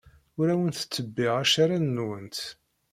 [0.39, 2.39] Ur awent-ttebbiɣ accaren-nwent.